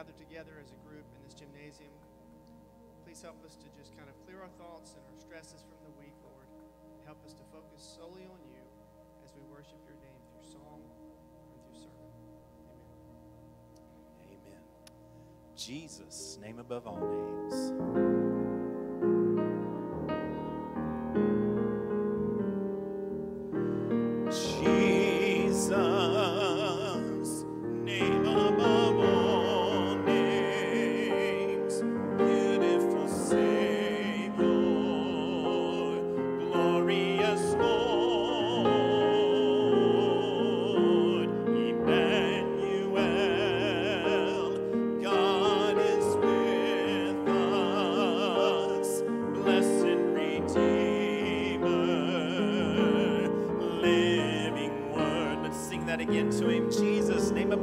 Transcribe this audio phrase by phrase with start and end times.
[0.00, 1.92] gather together as a group in this gymnasium.
[3.04, 5.92] Please help us to just kind of clear our thoughts and our stresses from the
[6.00, 6.48] week, Lord.
[7.04, 8.64] Help us to focus solely on you
[9.22, 10.80] as we worship your name through song
[11.52, 12.16] and through sermon.
[14.24, 14.40] Amen.
[14.40, 14.64] Amen.
[15.54, 18.09] Jesus, name above all names.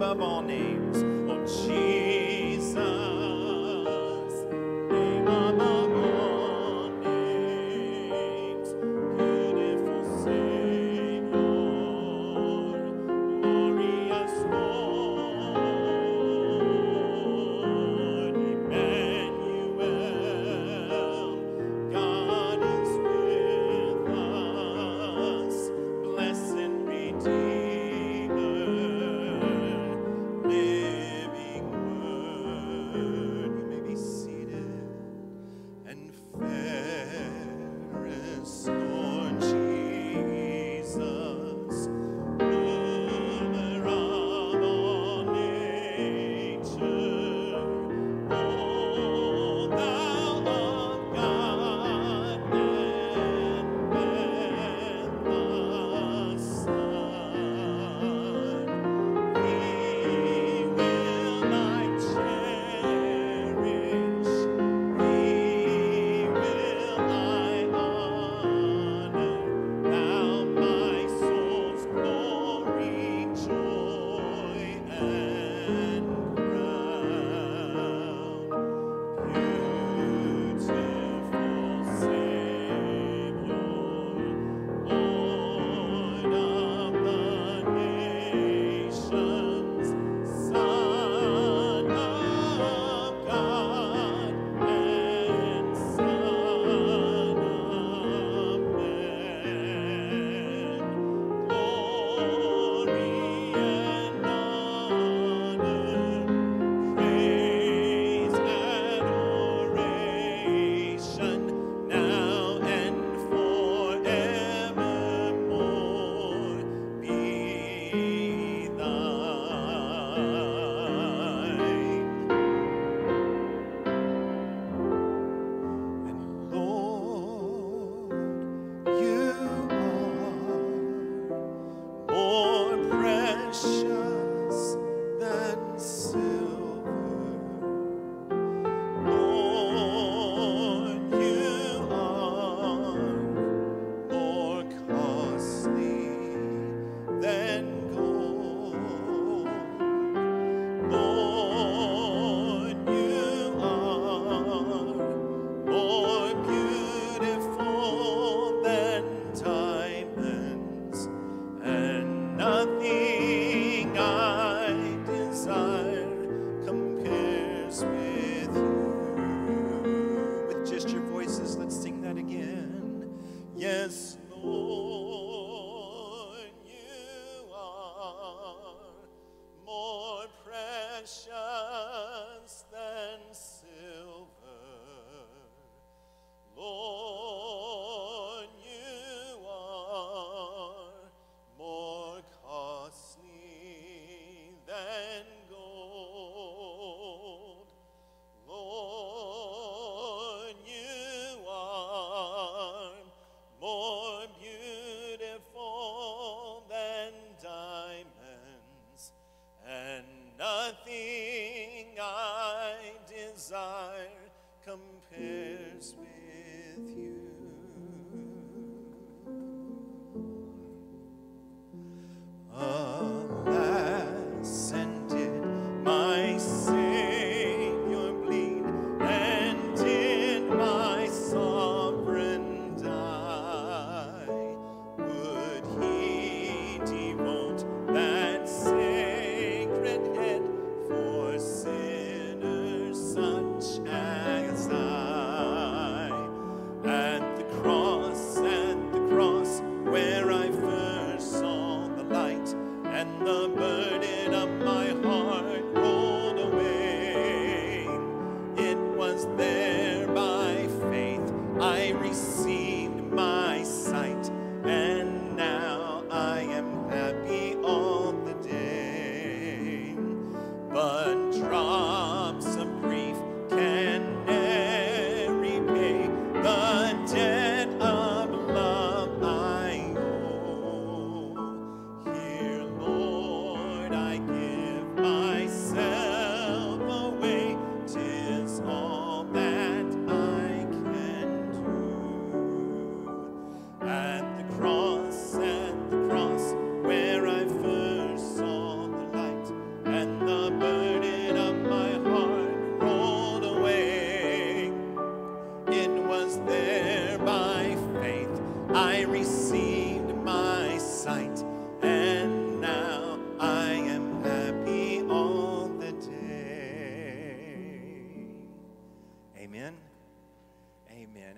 [0.08, 0.77] Above all names.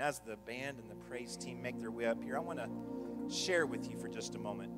[0.10, 2.68] As the band and the praise team make their way up here, I want to
[3.32, 4.72] share with you for just a moment.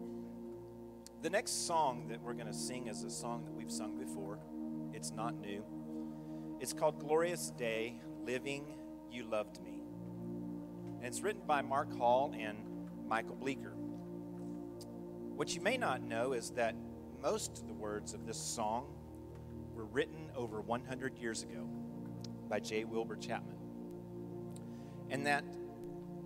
[1.21, 4.39] The next song that we're going to sing is a song that we've sung before.
[4.93, 5.63] It's not new.
[6.59, 8.73] It's called Glorious Day Living
[9.09, 9.81] You Loved Me.
[10.97, 12.57] And it's written by Mark Hall and
[13.07, 13.71] Michael Bleecker.
[15.37, 16.75] What you may not know is that
[17.21, 18.93] most of the words of this song
[19.73, 21.69] were written over 100 years ago
[22.49, 22.83] by J.
[22.83, 23.60] Wilbur Chapman.
[25.11, 25.43] And that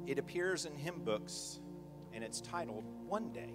[0.08, 1.60] it appears in hymn books
[2.14, 3.54] and it's titled One Day.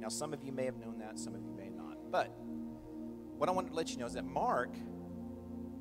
[0.00, 1.98] Now, some of you may have known that, some of you may not.
[2.10, 2.34] But
[3.36, 4.70] what I wanted to let you know is that Mark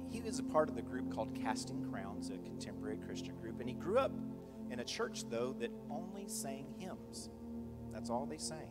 [0.10, 3.68] he was a part of the group called Casting Crowns, a contemporary Christian group, and
[3.68, 4.12] he grew up
[4.72, 7.30] in a church, though, that only sang hymns.
[7.92, 8.69] That's all they sang.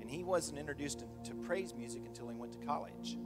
[0.00, 3.18] And he wasn't introduced to, praise music until he went to college.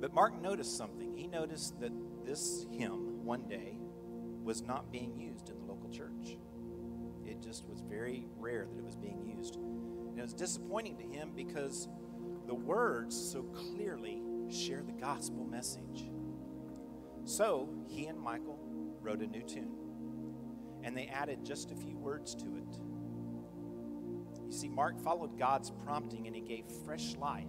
[0.00, 1.16] But Mark noticed something.
[1.16, 1.92] He noticed that
[2.24, 3.78] this hymn, one day,
[4.46, 6.38] was not being used in the local church.
[7.24, 9.56] It just was very rare that it was being used.
[9.56, 11.88] And it was disappointing to him because
[12.46, 16.08] the words so clearly share the gospel message.
[17.24, 18.60] So he and Michael
[19.02, 19.74] wrote a new tune,
[20.84, 22.78] and they added just a few words to it.
[24.46, 27.48] You see, Mark followed God's prompting and he gave fresh life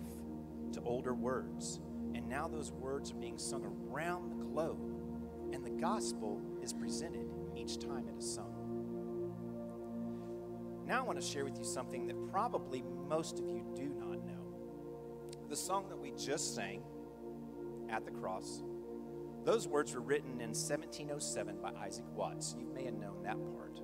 [0.74, 1.80] to older words.
[2.16, 4.80] And now those words are being sung around the globe,
[5.54, 8.54] and the gospel is presented each time it is sung.
[10.86, 14.26] Now I want to share with you something that probably most of you do not
[14.26, 14.54] know.
[15.48, 16.82] The song that we just sang,
[17.90, 18.64] At the Cross,
[19.46, 22.54] those words were written in 1707 by Isaac Watts.
[22.60, 23.80] You may have known that part.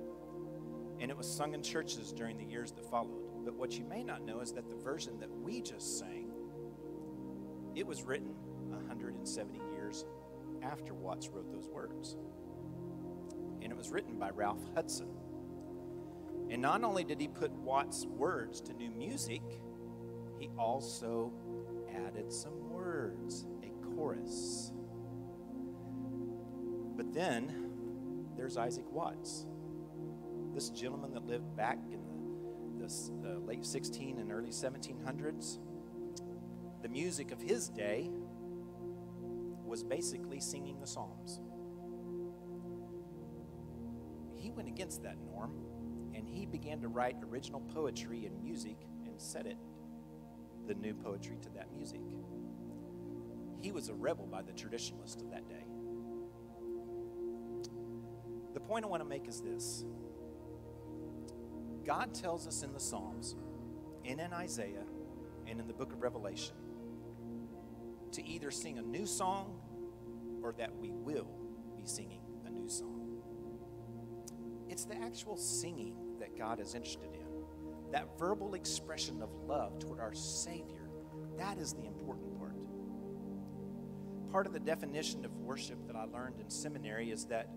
[1.00, 3.46] And it was sung in churches during the years that followed.
[3.46, 6.28] But what you may not know is that the version that we just sang,
[7.74, 8.34] it was written
[8.68, 10.04] 170 years
[10.62, 12.18] after Watts wrote those words.
[13.64, 15.08] And it was written by Ralph Hudson.
[16.50, 19.42] And not only did he put Watts' words to new music,
[20.38, 21.32] he also
[22.06, 24.70] added some words, a chorus.
[26.96, 29.46] But then there's Isaac Watts,
[30.52, 32.00] this gentleman that lived back in
[32.78, 32.86] the,
[33.22, 35.58] the uh, late 16 and early 1700s.
[36.82, 38.10] The music of his day
[39.64, 41.40] was basically singing the Psalms.
[44.74, 45.52] Against that norm
[46.14, 48.76] and he began to write original poetry and music
[49.06, 49.56] and set it
[50.66, 52.00] the new poetry to that music.
[53.60, 55.64] He was a rebel by the traditionalists of that day.
[58.52, 59.84] The point I want to make is this
[61.84, 63.36] God tells us in the Psalms,
[64.04, 64.86] and in Isaiah,
[65.46, 66.54] and in the book of Revelation
[68.12, 69.60] to either sing a new song
[70.42, 71.28] or that we will
[71.76, 72.93] be singing a new song.
[74.84, 77.24] It's the actual singing that God is interested in
[77.90, 80.90] that verbal expression of love toward our Savior,
[81.38, 82.56] that is the important part.
[84.30, 87.48] Part of the definition of worship that I learned in seminary is that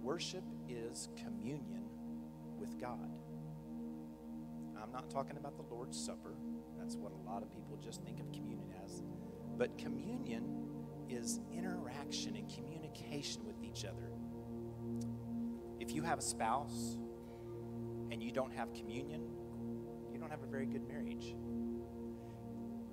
[0.00, 1.84] worship is communion
[2.58, 3.10] with God.
[4.82, 6.34] I'm not talking about the Lord's Supper.
[6.80, 9.04] That's what a lot of people just think of communion as.
[9.56, 10.66] But communion
[11.08, 14.11] is interaction and communication with each other.
[15.92, 16.96] If you have a spouse
[18.10, 19.28] and you don't have communion,
[20.10, 21.36] you don't have a very good marriage.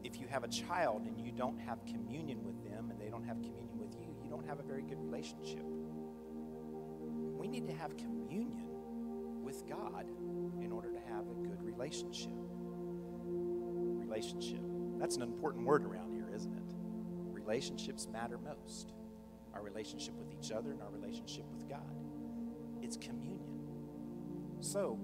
[0.04, 3.24] If you have a child and you don't have communion with them and they don't
[3.24, 5.64] have communion with you, you don't have a very good relationship.
[7.38, 8.68] We need to have communion
[9.44, 10.06] with God
[10.62, 12.34] in order to have a good relationship.
[13.24, 14.60] Relationship.
[14.98, 16.74] That's an important word around here, isn't it?
[17.32, 18.92] Relationships matter most.
[19.54, 22.09] Our relationship with each other and our relationship with God.
[22.90, 23.46] It's communion.
[24.62, 24.98] So,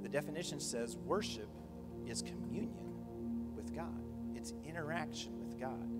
[0.00, 1.48] the definition says worship
[2.06, 2.94] is communion
[3.56, 4.00] with God,
[4.36, 5.90] it's interaction with God.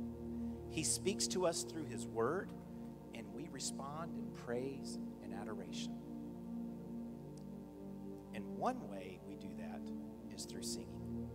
[0.71, 2.53] He speaks to us through His Word,
[3.13, 5.97] and we respond in praise and adoration.
[8.35, 9.81] And one way we do that
[10.33, 11.27] is through singing.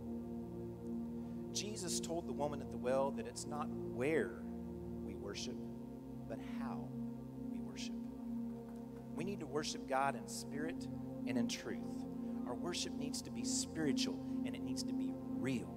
[1.52, 4.42] Jesus told the woman at the well that it's not where
[5.04, 5.58] we worship,
[6.30, 6.88] but how.
[9.18, 10.88] We need to worship God in spirit
[11.26, 12.06] and in truth.
[12.48, 15.74] Our worship needs to be spiritual and it needs to be real.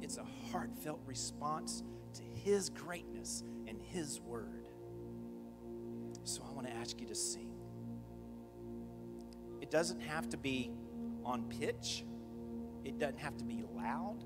[0.00, 4.68] It's a heartfelt response to His greatness and His word.
[6.24, 7.52] So I want to ask you to sing.
[9.60, 10.72] It doesn't have to be
[11.22, 12.04] on pitch,
[12.82, 14.24] it doesn't have to be loud,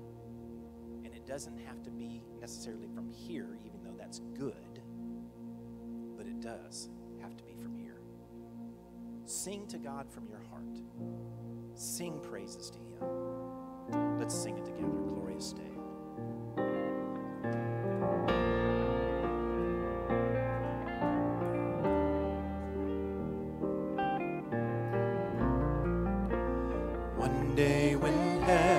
[1.03, 4.81] and it doesn't have to be necessarily from here, even though that's good,
[6.17, 6.89] but it does
[7.21, 7.99] have to be from here.
[9.25, 10.79] Sing to God from your heart.
[11.75, 14.19] Sing praises to Him.
[14.19, 14.87] Let's sing it together.
[14.87, 15.63] Glorious day.
[27.17, 28.78] One day when heaven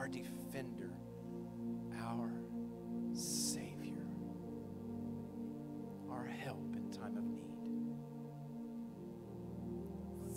[0.00, 0.94] our defender,
[2.02, 2.32] our
[3.12, 4.06] Savior,
[6.10, 7.52] our help in time of need.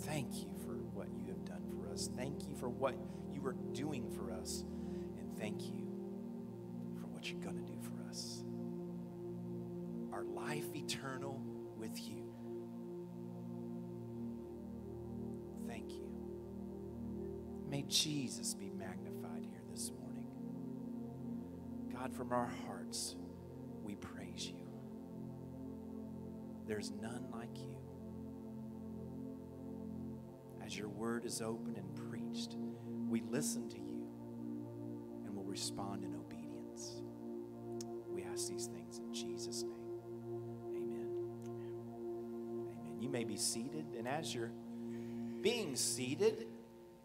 [0.00, 2.10] Thank you for what you have done for us.
[2.14, 2.94] Thank you for what
[3.32, 4.66] you are doing for us.
[5.18, 5.86] And thank you
[7.00, 8.44] for what you're going to do for us.
[10.12, 11.40] Our life eternal
[11.78, 12.34] with you.
[15.66, 16.10] Thank you.
[17.70, 19.13] May Jesus be magnified.
[21.94, 23.16] God, from our hearts,
[23.82, 24.66] we praise you.
[26.66, 27.76] There's none like you.
[30.64, 32.56] As your word is open and preached,
[33.08, 34.08] we listen to you
[35.24, 37.02] and will respond in obedience.
[38.08, 40.00] We ask these things in Jesus' name.
[40.74, 41.10] Amen.
[41.46, 42.98] Amen.
[42.98, 44.52] You may be seated, and as you're
[45.42, 46.48] being seated,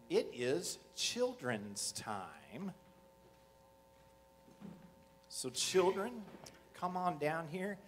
[0.08, 2.72] it is children's time.
[5.32, 6.10] So, children,
[6.74, 7.78] come on down here.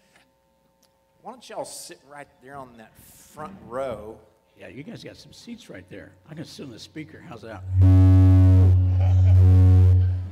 [1.22, 4.16] Why don't y'all sit right there on that front row?
[4.57, 6.12] Yeah, you guys got some seats right there.
[6.31, 7.20] I can sit on the speaker.
[7.28, 7.64] How's that?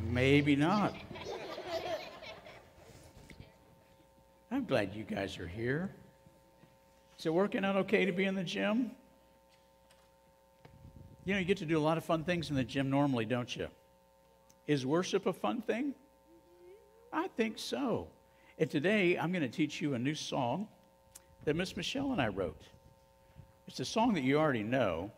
[0.08, 0.94] Maybe not.
[4.52, 5.90] I'm glad you guys are here.
[7.18, 8.92] Is it working out okay to be in the gym?
[11.24, 13.24] You know, you get to do a lot of fun things in the gym normally,
[13.24, 13.66] don't you?
[14.68, 15.92] Is worship a fun thing?
[17.12, 18.08] I think so.
[18.58, 20.68] And today I'm going to teach you a new song
[21.44, 22.62] that Miss Michelle and I wrote.
[23.66, 25.10] It's a song that you already know,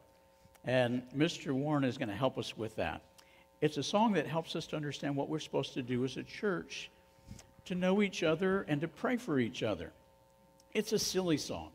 [0.64, 1.52] and Mr.
[1.52, 3.02] Warren is going to help us with that.
[3.60, 6.22] It's a song that helps us to understand what we're supposed to do as a
[6.22, 6.90] church
[7.64, 9.92] to know each other and to pray for each other.
[10.74, 11.70] It's a silly song.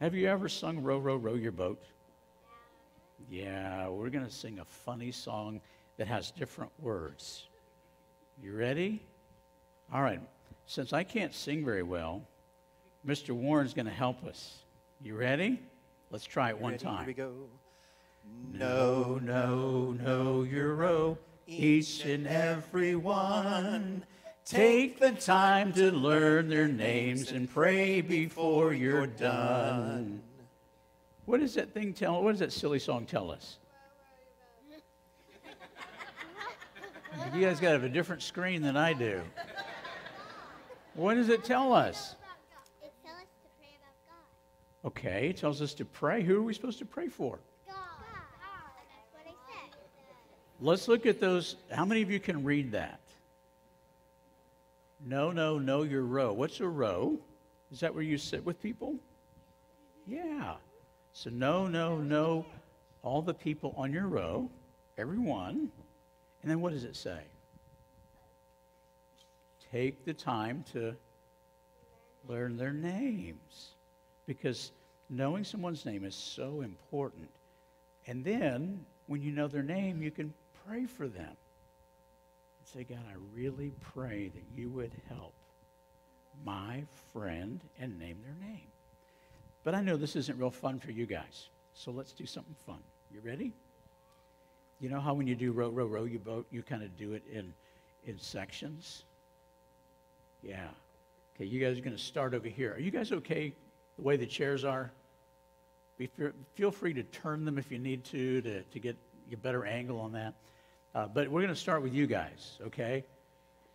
[0.00, 1.82] Have you ever sung Row, Row, Row Your Boat?
[3.30, 5.60] Yeah, we're going to sing a funny song
[5.96, 7.46] that has different words.
[8.42, 9.02] You ready?
[9.92, 10.20] All right.
[10.66, 12.22] Since I can't sing very well,
[13.06, 13.30] Mr.
[13.30, 14.58] Warren's going to help us.
[15.02, 15.60] You ready?
[16.10, 16.84] Let's try it one Ready?
[16.84, 16.98] time.
[16.98, 17.32] Here we go.
[18.52, 24.04] No, no, no, your row, each and every one.
[24.44, 30.20] Take the time to learn their names and pray before you're done.
[31.24, 32.22] What does that thing tell?
[32.22, 33.58] What does that silly song tell us?
[37.34, 39.20] You guys got to have a different screen than I do.
[40.98, 42.16] What does it tell us?
[42.82, 44.88] It tells us to pray about God.
[44.88, 46.24] Okay, it tells us to pray.
[46.24, 47.38] Who are we supposed to pray for?
[47.68, 47.76] God.
[48.08, 49.78] That's what I said.
[50.60, 51.54] Let's look at those.
[51.70, 52.98] How many of you can read that?
[55.06, 56.32] No, no, no, your row.
[56.32, 57.16] What's a row?
[57.70, 58.96] Is that where you sit with people?
[60.04, 60.54] Yeah.
[61.12, 62.44] So, no, no, no,
[63.04, 64.50] all the people on your row,
[64.96, 65.70] everyone.
[66.42, 67.20] And then what does it say?
[69.72, 70.94] Take the time to
[72.26, 73.74] learn their names
[74.26, 74.72] because
[75.10, 77.28] knowing someone's name is so important.
[78.06, 80.32] And then, when you know their name, you can
[80.66, 81.26] pray for them.
[81.26, 85.34] And say, God, I really pray that you would help
[86.44, 88.68] my friend and name their name.
[89.64, 91.48] But I know this isn't real fun for you guys.
[91.74, 92.78] So let's do something fun.
[93.12, 93.52] You ready?
[94.80, 97.12] You know how when you do row, row, row your boat, you kind of do
[97.12, 97.52] it in,
[98.04, 99.04] in sections?
[100.42, 100.68] Yeah.
[101.36, 102.74] Okay, you guys are going to start over here.
[102.74, 103.54] Are you guys okay
[103.96, 104.90] the way the chairs are?
[105.96, 106.08] Be,
[106.54, 108.96] feel free to turn them if you need to to, to get
[109.32, 110.34] a better angle on that.
[110.94, 113.04] Uh, but we're going to start with you guys, okay?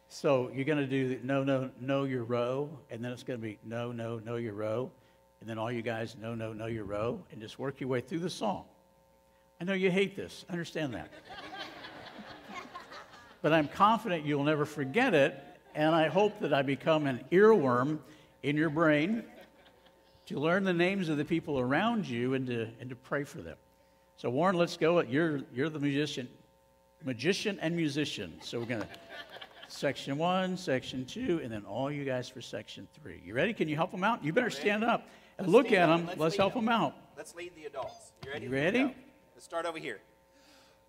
[0.10, 3.42] So you're going to do no, no, no, your row, and then it's going to
[3.42, 4.92] be no, no, no, your row,
[5.40, 8.02] and then all you guys no, no, no, your row, and just work your way
[8.02, 8.66] through the song.
[9.62, 10.46] I know you hate this.
[10.50, 11.10] I understand that.
[13.42, 15.42] but I'm confident you'll never forget it,
[15.76, 18.00] and I hope that I become an earworm
[18.44, 19.24] in your brain
[20.28, 23.42] to learn the names of the people around you and to, and to pray for
[23.42, 23.58] them.
[24.18, 25.02] So, Warren, let's go.
[25.02, 26.30] You're, you're the musician,
[27.04, 28.34] magician and musician.
[28.42, 28.88] So, we're going to
[29.68, 33.22] section one, section two, and then all you guys for section three.
[33.26, 33.54] You ready?
[33.54, 34.24] Can you help them out?
[34.24, 35.08] You better stand up
[35.38, 36.06] and Let's look at them.
[36.06, 36.66] Let's Let's help them.
[36.66, 36.96] them out.
[37.18, 38.12] Let's lead the adults.
[38.24, 38.46] You ready?
[38.46, 38.96] You ready?
[39.34, 40.00] Let's start over here.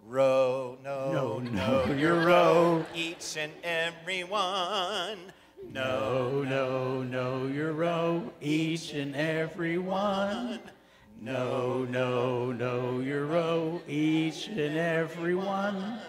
[0.07, 5.33] Row, no, No, no, no, your row, each and every one.
[5.73, 10.61] No, no, no, your row, each and every one.
[11.21, 16.01] No, no, no, your row, each and every one.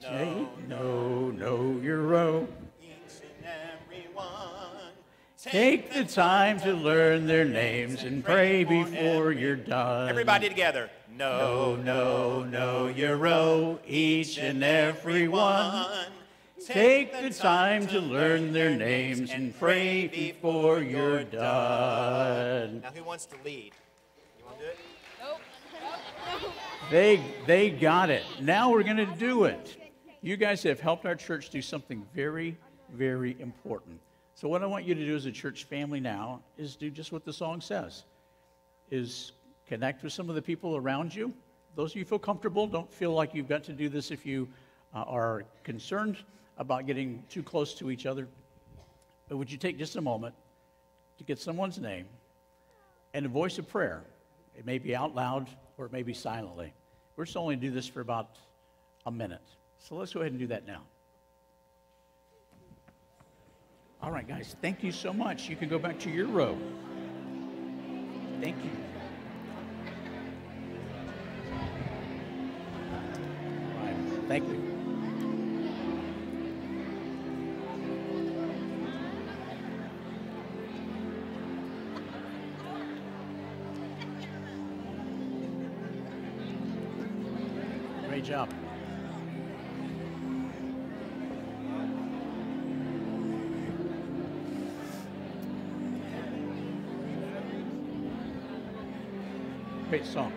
[0.00, 2.48] Take, no, no, your row.
[2.82, 4.92] Each and every one.
[5.40, 10.08] Take the time to learn their names and pray before you're done.
[10.08, 10.90] Everybody together.
[11.16, 15.86] No, No, no, row, each and every one.
[16.66, 22.80] Take the time to learn their names and pray before you're done.
[22.82, 23.72] Now, who wants to lead?
[24.38, 24.78] You want to do it?
[26.90, 28.22] They, they got it.
[28.40, 29.76] Now we're going to do it.
[30.20, 32.56] You guys have helped our church do something very,
[32.92, 33.98] very important.
[34.34, 37.12] So what I want you to do as a church family now is do just
[37.12, 38.04] what the song says.
[38.90, 39.32] Is
[39.66, 41.32] connect with some of the people around you.
[41.74, 44.48] Those of you feel comfortable, don't feel like you've got to do this if you
[44.94, 46.18] uh, are concerned
[46.58, 48.28] about getting too close to each other.
[49.28, 50.34] But would you take just a moment
[51.18, 52.06] to get someone's name
[53.14, 54.02] and a voice of prayer?
[54.56, 55.48] It may be out loud
[55.78, 56.72] or it may be silently.
[57.16, 58.36] We're just only to do this for about
[59.06, 59.40] a minute.
[59.78, 60.82] So let's go ahead and do that now.
[64.02, 65.48] All right, guys, thank you so much.
[65.48, 66.58] You can go back to your row.
[68.40, 68.91] Thank you.
[74.32, 74.56] Thank you.
[88.08, 88.48] Great job.
[99.90, 100.31] Great song.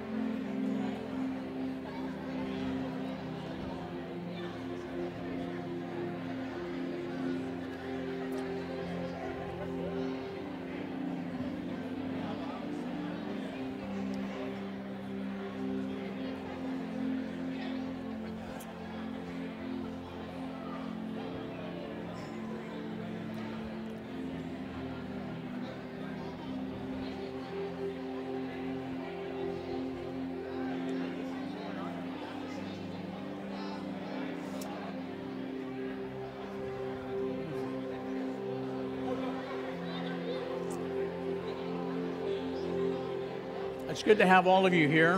[44.06, 45.16] Good to have all of you here.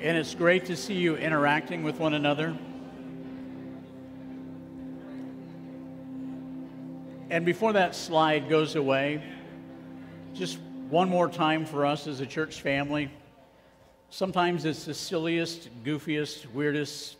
[0.00, 2.58] And it's great to see you interacting with one another.
[7.30, 9.22] And before that slide goes away,
[10.34, 10.58] just
[10.90, 13.08] one more time for us as a church family.
[14.10, 17.16] Sometimes it's the silliest, goofiest, weirdest,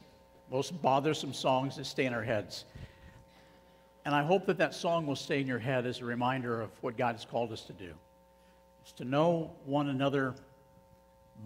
[0.51, 2.65] most bothersome songs that stay in our heads.
[4.07, 6.71] And I hope that that song will stay in your head as a reminder of
[6.81, 7.93] what God has called us to do.
[8.83, 10.37] It's to know one another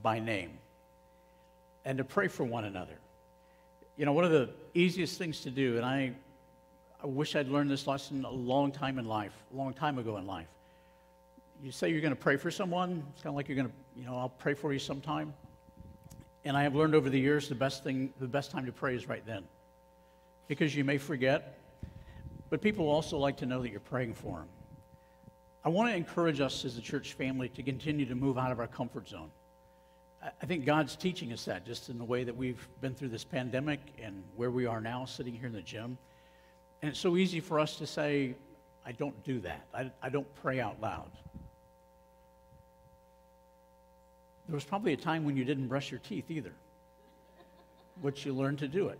[0.03, 0.59] by name
[1.87, 2.99] and to pray for one another.
[3.96, 6.12] You know, one of the easiest things to do, and I,
[7.03, 10.18] I wish I'd learned this lesson a long time in life, a long time ago
[10.18, 10.49] in life.
[11.62, 13.75] You say you're going to pray for someone, it's kind of like you're going to,
[13.96, 15.33] you know, I'll pray for you sometime.
[16.44, 18.94] And I have learned over the years the best thing, the best time to pray
[18.94, 19.44] is right then.
[20.46, 21.60] Because you may forget,
[22.51, 24.49] but people also like to know that you're praying for them.
[25.65, 28.59] I want to encourage us as a church family to continue to move out of
[28.59, 29.31] our comfort zone.
[30.23, 33.25] I think God's teaching us that just in the way that we've been through this
[33.25, 35.97] pandemic and where we are now sitting here in the gym.
[36.83, 38.35] And it's so easy for us to say,
[38.85, 39.67] I don't do that.
[39.73, 41.11] I, I don't pray out loud.
[44.49, 46.53] There was probably a time when you didn't brush your teeth either,
[48.03, 48.99] but you learned to do it.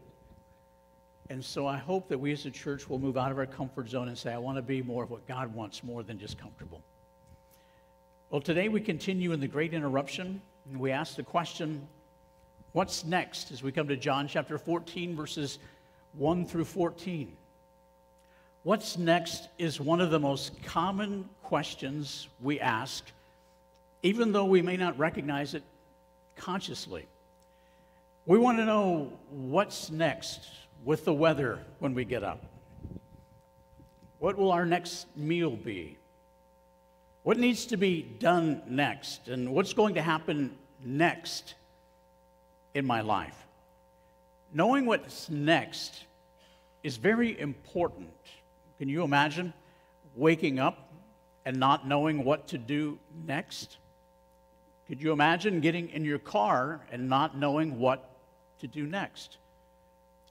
[1.31, 3.89] And so I hope that we as a church will move out of our comfort
[3.89, 6.37] zone and say, I want to be more of what God wants more than just
[6.37, 6.83] comfortable.
[8.31, 11.87] Well, today we continue in the great interruption, and we ask the question,
[12.73, 15.61] what's next as we come to John chapter 14, verses
[16.15, 17.37] 1 through 14.
[18.65, 23.05] What's next is one of the most common questions we ask,
[24.03, 25.63] even though we may not recognize it
[26.35, 27.07] consciously.
[28.27, 30.41] We want to know what's next
[30.85, 32.45] with the weather when we get up?
[34.19, 35.97] What will our next meal be?
[37.23, 39.29] What needs to be done next?
[39.29, 41.55] And what's going to happen next
[42.75, 43.37] in my life?
[44.53, 46.05] Knowing what's next
[46.83, 48.11] is very important.
[48.79, 49.53] Can you imagine
[50.17, 50.93] waking up
[51.45, 53.77] and not knowing what to do next?
[54.89, 58.11] Could you imagine getting in your car and not knowing what
[58.59, 59.37] to do next?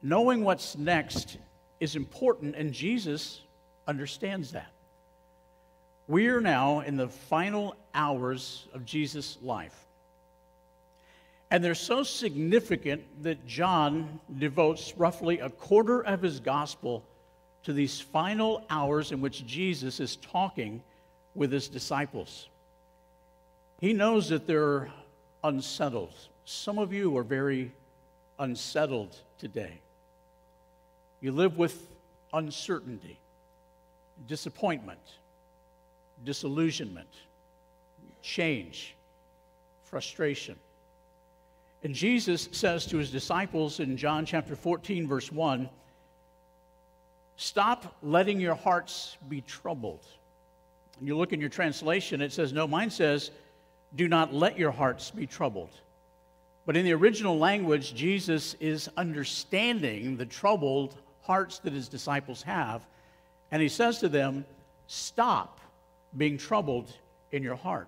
[0.01, 1.37] Knowing what's next
[1.79, 3.41] is important, and Jesus
[3.87, 4.71] understands that.
[6.07, 9.75] We are now in the final hours of Jesus' life.
[11.51, 17.03] And they're so significant that John devotes roughly a quarter of his gospel
[17.63, 20.81] to these final hours in which Jesus is talking
[21.35, 22.47] with his disciples.
[23.79, 24.89] He knows that they're
[25.43, 26.13] unsettled.
[26.45, 27.71] Some of you are very
[28.37, 29.81] unsettled today.
[31.21, 31.87] You live with
[32.33, 33.19] uncertainty,
[34.27, 34.99] disappointment,
[36.23, 37.09] disillusionment,
[38.21, 38.95] change,
[39.83, 40.55] frustration.
[41.83, 45.69] And Jesus says to his disciples in John chapter 14, verse 1
[47.37, 50.05] Stop letting your hearts be troubled.
[50.99, 53.31] And you look in your translation, it says, No, mine says,
[53.95, 55.71] Do not let your hearts be troubled.
[56.65, 60.97] But in the original language, Jesus is understanding the troubled
[61.29, 62.81] hearts that his disciples have.
[63.51, 64.45] And he says to them,
[64.87, 65.59] Stop
[66.17, 66.91] being troubled
[67.31, 67.87] in your heart.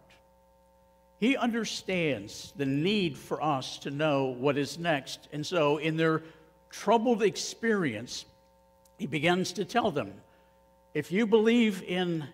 [1.19, 5.27] He understands the need for us to know what is next.
[5.33, 6.21] And so, in their
[6.69, 8.25] troubled experience,
[8.99, 10.13] he begins to tell them
[10.93, 12.27] if you believe in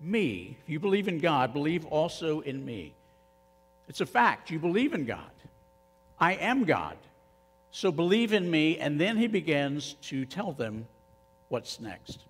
[0.00, 2.94] me, if you believe in God, believe also in me.
[3.88, 4.50] It's a fact.
[4.50, 5.36] You believe in God.
[6.18, 6.96] I am God.
[7.76, 8.78] So believe in me.
[8.78, 10.86] And then he begins to tell them
[11.48, 12.24] what's next.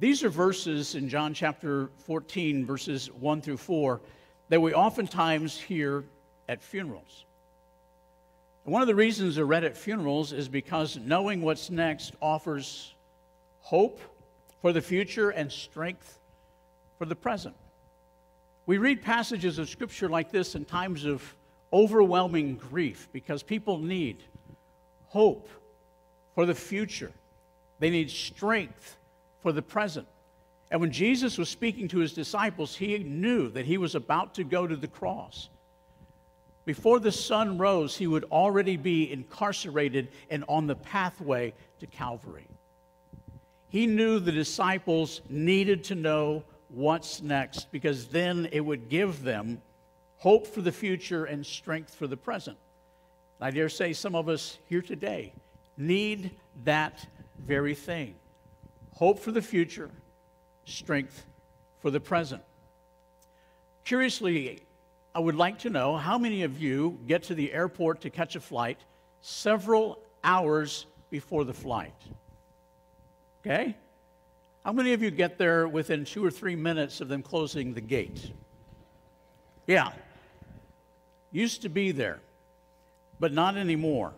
[0.00, 4.00] These are verses in John chapter 14, verses 1 through 4,
[4.48, 6.04] that we oftentimes hear
[6.48, 7.26] at funerals.
[8.64, 12.94] One of the reasons they're read at funerals is because knowing what's next offers
[13.58, 14.00] hope
[14.62, 16.18] for the future and strength
[16.96, 17.56] for the present.
[18.64, 21.36] We read passages of scripture like this in times of
[21.74, 24.24] overwhelming grief because people need
[25.08, 25.48] hope
[26.34, 27.12] for the future.
[27.78, 28.96] They need strength
[29.40, 30.06] for the present.
[30.70, 34.44] And when Jesus was speaking to his disciples, he knew that he was about to
[34.44, 35.48] go to the cross.
[36.64, 42.46] Before the sun rose, he would already be incarcerated and on the pathway to Calvary.
[43.70, 49.62] He knew the disciples needed to know what's next because then it would give them
[50.16, 52.58] hope for the future and strength for the present.
[53.40, 55.32] I dare say some of us here today
[55.76, 56.32] need
[56.64, 57.06] that
[57.38, 58.14] very thing
[58.92, 59.90] hope for the future,
[60.64, 61.24] strength
[61.78, 62.42] for the present.
[63.84, 64.62] Curiously,
[65.14, 68.34] I would like to know how many of you get to the airport to catch
[68.34, 68.78] a flight
[69.20, 71.94] several hours before the flight?
[73.40, 73.76] Okay?
[74.64, 77.80] How many of you get there within two or three minutes of them closing the
[77.80, 78.32] gate?
[79.66, 79.92] Yeah.
[81.30, 82.20] Used to be there,
[83.20, 84.12] but not anymore.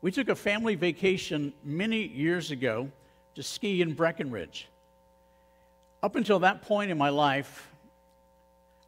[0.00, 2.90] We took a family vacation many years ago
[3.34, 4.68] to ski in Breckenridge.
[6.02, 7.68] Up until that point in my life,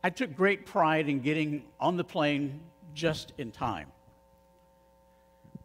[0.02, 2.61] I took great pride in getting on the plane
[2.94, 3.88] just in time.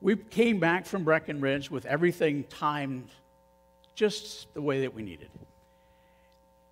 [0.02, 3.10] We came back from Breckenridge with everything timed
[3.96, 5.30] just the way that we needed.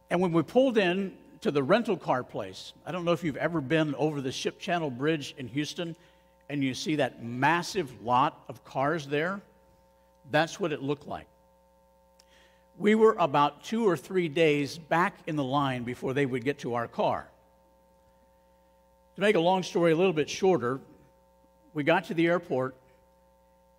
[0.09, 3.36] And when we pulled in to the rental car place, I don't know if you've
[3.36, 5.95] ever been over the Ship Channel Bridge in Houston
[6.49, 9.41] and you see that massive lot of cars there.
[10.31, 11.27] That's what it looked like.
[12.77, 16.59] We were about two or three days back in the line before they would get
[16.59, 17.27] to our car.
[19.15, 20.79] To make a long story a little bit shorter,
[21.73, 22.75] we got to the airport,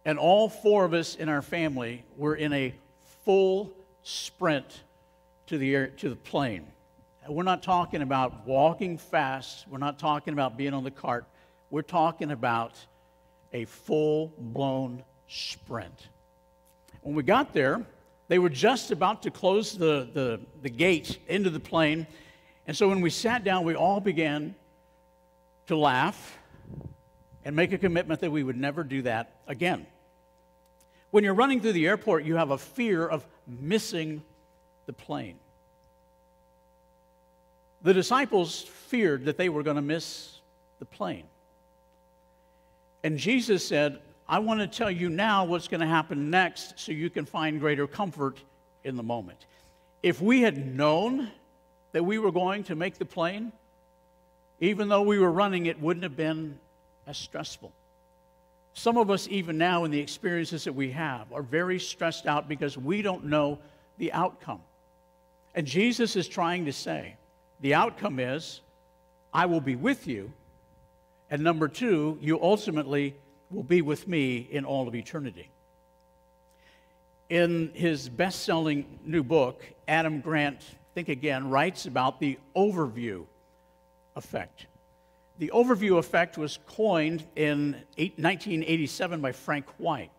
[0.04, 2.74] and all four of us in our family were in a
[3.24, 4.82] full sprint
[5.46, 6.66] to the, air, to the plane.
[7.28, 11.24] We're not talking about walking fast, we're not talking about being on the cart.
[11.70, 12.74] We're talking about
[13.52, 16.08] a full blown sprint.
[17.02, 17.84] When we got there,
[18.28, 22.06] they were just about to close the, the, the gate into the plane.
[22.66, 24.54] And so when we sat down, we all began
[25.66, 26.38] to laugh
[27.44, 29.86] and make a commitment that we would never do that again.
[31.10, 34.22] When you're running through the airport, you have a fear of missing
[34.86, 35.38] the plane.
[37.82, 40.40] The disciples feared that they were going to miss
[40.78, 41.24] the plane.
[43.08, 46.92] And Jesus said, I want to tell you now what's going to happen next so
[46.92, 48.36] you can find greater comfort
[48.84, 49.46] in the moment.
[50.02, 51.30] If we had known
[51.92, 53.50] that we were going to make the plane,
[54.60, 56.58] even though we were running, it wouldn't have been
[57.06, 57.72] as stressful.
[58.74, 62.46] Some of us, even now, in the experiences that we have, are very stressed out
[62.46, 63.58] because we don't know
[63.96, 64.60] the outcome.
[65.54, 67.16] And Jesus is trying to say,
[67.62, 68.60] the outcome is,
[69.32, 70.30] I will be with you.
[71.30, 73.14] And number two, you ultimately
[73.50, 75.50] will be with me in all of eternity.
[77.28, 80.62] In his best selling new book, Adam Grant,
[80.94, 83.26] Think Again, writes about the overview
[84.16, 84.66] effect.
[85.38, 90.10] The overview effect was coined in 1987 by Frank White.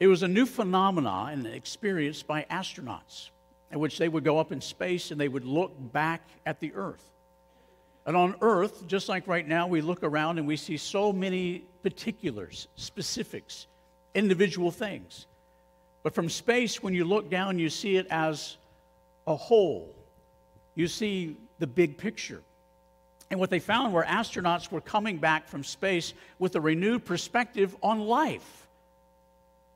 [0.00, 3.28] It was a new phenomenon and experienced by astronauts,
[3.70, 6.72] in which they would go up in space and they would look back at the
[6.74, 7.11] Earth.
[8.04, 11.64] And on Earth, just like right now, we look around and we see so many
[11.82, 13.66] particulars, specifics,
[14.14, 15.26] individual things.
[16.02, 18.56] But from space, when you look down, you see it as
[19.26, 19.94] a whole.
[20.74, 22.42] You see the big picture.
[23.30, 27.76] And what they found were astronauts were coming back from space with a renewed perspective
[27.82, 28.66] on life.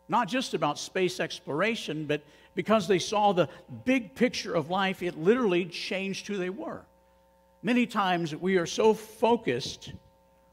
[0.08, 2.22] Not just about space exploration, but
[2.54, 3.48] because they saw the
[3.84, 6.82] big picture of life, it literally changed who they were.
[7.62, 9.92] Many times we are so focused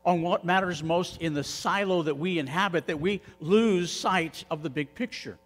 [0.06, 4.64] on what matters most in the silo that we inhabit that we lose sight of
[4.64, 5.38] the big picture.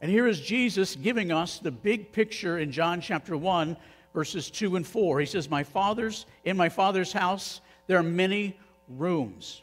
[0.00, 3.76] And here is Jesus giving us the big picture in John chapter 1
[4.14, 5.20] verses 2 and 4.
[5.20, 8.56] He says, My father's, in my father's house, there are many
[8.88, 9.62] rooms.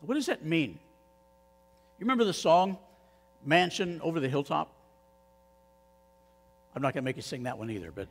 [0.00, 0.70] What does that mean?
[1.98, 2.78] You remember the song,
[3.44, 4.72] Mansion Over the Hilltop?
[6.74, 8.08] I'm not going to make you sing that one either, but,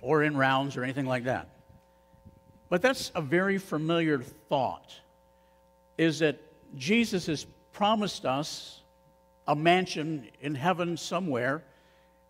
[0.00, 1.48] or in rounds or anything like that.
[2.68, 4.94] But that's a very familiar thought,
[5.96, 6.40] is that
[6.76, 8.82] Jesus has promised us
[9.46, 11.64] a mansion in heaven somewhere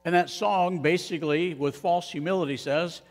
[0.08, 3.02] and that song basically, with false humility, says,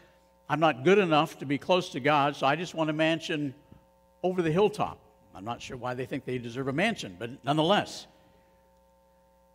[0.50, 3.54] I'm not good enough to be close to God, so I just want a mansion
[4.24, 4.98] over the hilltop.
[5.36, 8.08] I'm not sure why they think they deserve a mansion, but nonetheless.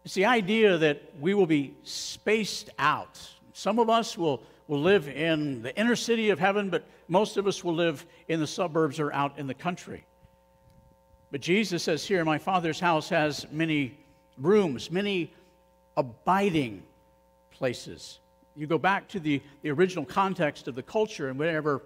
[0.04, 3.20] It's the idea that we will be spaced out.
[3.54, 4.42] Some of us will,
[4.72, 8.40] will live in the inner city of heaven, but most of us will live in
[8.40, 10.02] the suburbs or out in the country.
[11.30, 13.98] But Jesus says here, My Father's house has many
[14.38, 15.30] rooms, many
[15.94, 16.84] abiding
[17.50, 18.18] places.
[18.56, 21.82] You go back to the, the original context of the culture, and whenever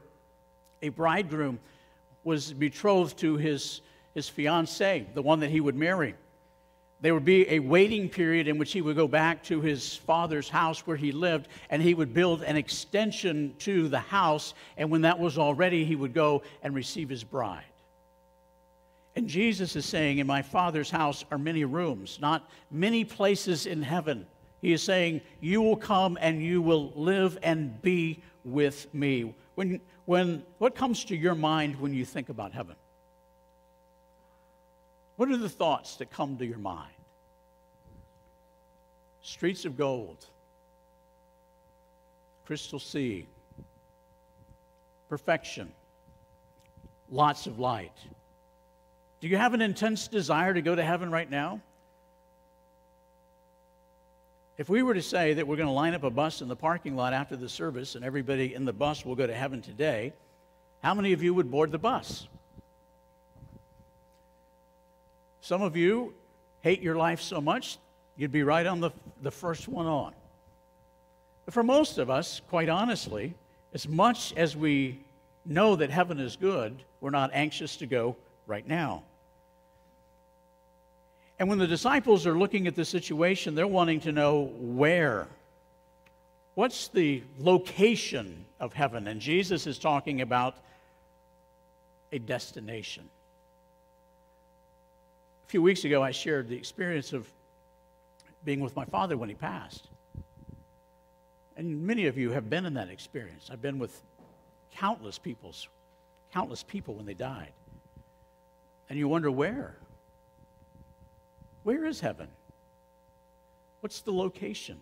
[0.80, 1.58] a bridegroom
[2.22, 3.80] was betrothed to his,
[4.14, 6.14] his fiancee, the one that he would marry,
[7.00, 10.48] there would be a waiting period in which he would go back to his father's
[10.48, 14.54] house where he lived, and he would build an extension to the house.
[14.78, 17.64] And when that was all ready, he would go and receive his bride.
[19.14, 23.82] And Jesus is saying, In my father's house are many rooms, not many places in
[23.82, 24.26] heaven.
[24.62, 29.34] He is saying, You will come and you will live and be with me.
[29.54, 32.76] When, when, what comes to your mind when you think about heaven?
[35.16, 36.92] What are the thoughts that come to your mind?
[39.22, 40.24] Streets of gold,
[42.44, 43.26] crystal sea,
[45.08, 45.72] perfection,
[47.10, 47.96] lots of light.
[49.20, 51.60] Do you have an intense desire to go to heaven right now?
[54.58, 56.56] If we were to say that we're going to line up a bus in the
[56.56, 60.12] parking lot after the service and everybody in the bus will go to heaven today,
[60.82, 62.28] how many of you would board the bus?
[65.46, 66.12] Some of you
[66.62, 67.78] hate your life so much,
[68.16, 68.90] you'd be right on the,
[69.22, 70.12] the first one on.
[71.44, 73.32] But for most of us, quite honestly,
[73.72, 75.04] as much as we
[75.44, 78.16] know that heaven is good, we're not anxious to go
[78.48, 79.04] right now.
[81.38, 85.28] And when the disciples are looking at the situation, they're wanting to know where.
[86.56, 89.06] What's the location of heaven?
[89.06, 90.56] And Jesus is talking about
[92.10, 93.08] a destination.
[95.46, 97.30] A few weeks ago, I shared the experience of
[98.44, 99.88] being with my father when he passed.
[101.56, 103.48] And many of you have been in that experience.
[103.50, 104.02] I've been with
[104.72, 105.68] countless people's
[106.32, 107.52] countless people when they died.
[108.90, 109.76] And you wonder where?
[111.62, 112.28] Where is heaven?
[113.80, 114.80] What's the location?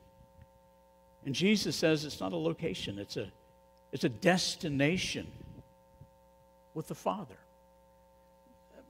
[1.25, 3.31] And Jesus says it's not a location, it's a,
[3.93, 5.31] it's a destination
[6.75, 7.39] with the Father.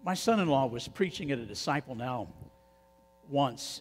[0.04, 2.28] My son in law was preaching at a disciple now
[3.30, 3.80] once,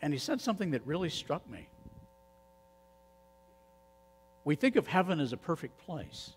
[0.00, 1.68] and he said something that really struck me.
[4.44, 6.30] We think of heaven as a perfect place.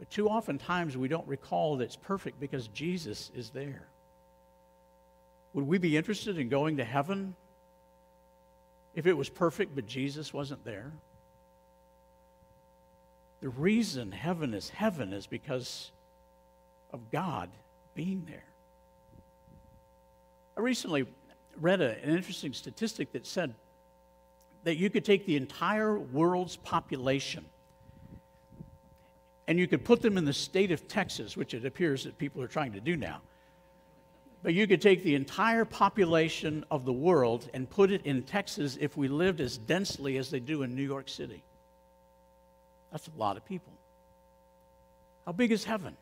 [0.00, 3.86] But too often times we don't recall that it's perfect because Jesus is there.
[5.54, 7.36] Would we be interested in going to heaven
[8.96, 10.92] if it was perfect but Jesus wasn't there?
[13.40, 15.92] The reason heaven is heaven is because
[16.92, 17.50] of God
[17.94, 18.44] being there.
[20.56, 21.06] I recently
[21.60, 23.54] read a, an interesting statistic that said
[24.64, 27.44] that you could take the entire world's population
[29.48, 32.40] and you could put them in the state of Texas, which it appears that people
[32.42, 33.20] are trying to do now.
[34.42, 38.76] But you could take the entire population of the world and put it in Texas
[38.80, 41.42] if we lived as densely as they do in New York City.
[42.90, 43.72] That's a lot of people.
[45.26, 45.96] How big is heaven?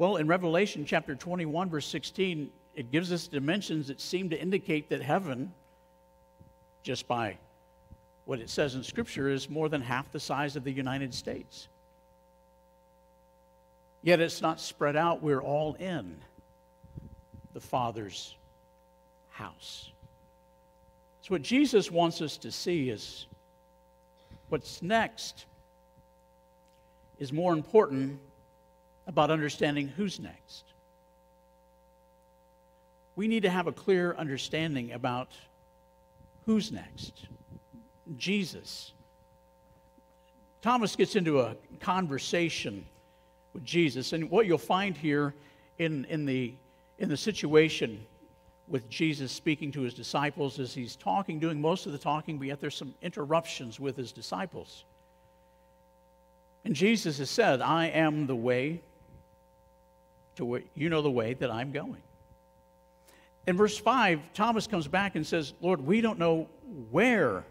[0.00, 4.88] Well, in Revelation chapter 21, verse 16, it gives us dimensions that seem to indicate
[4.88, 5.52] that heaven,
[6.82, 7.36] just by
[8.24, 11.68] what it says in Scripture, is more than half the size of the United States.
[14.00, 16.16] Yet it's not spread out, we're all in
[17.52, 18.34] the Father's
[19.28, 19.90] house.
[21.20, 23.26] So, what Jesus wants us to see is
[24.48, 25.44] what's next
[27.18, 28.18] is more important
[29.10, 30.64] about understanding who's next.
[33.16, 35.32] We need to have a clear understanding about
[36.46, 37.26] who's next.
[38.16, 38.92] Jesus.
[40.62, 42.86] Thomas gets into a conversation
[43.52, 45.34] with Jesus, and what you'll find here
[45.78, 46.54] in, in the
[46.98, 48.06] in the situation
[48.68, 52.46] with Jesus speaking to his disciples as he's talking, doing most of the talking, but
[52.46, 54.84] yet there's some interruptions with his disciples.
[56.64, 58.82] And Jesus has said, I am the way
[60.40, 62.02] to you know the way that I'm going.
[63.46, 66.48] In verse 5, Thomas comes back and says, Lord, we don't know
[66.90, 67.44] where